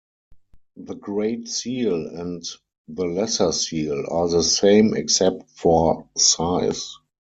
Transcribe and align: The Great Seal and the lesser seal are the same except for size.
The 0.77 0.95
Great 0.95 1.47
Seal 1.47 1.93
and 2.07 2.43
the 2.87 3.05
lesser 3.05 3.51
seal 3.51 4.03
are 4.09 4.27
the 4.29 4.41
same 4.41 4.95
except 4.95 5.47
for 5.51 6.09
size. 6.17 6.97